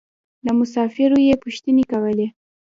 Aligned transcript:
له 0.45 0.51
مسافرو 0.59 1.17
يې 1.27 1.35
پوښتنې 1.43 1.83
کولې. 1.91 2.27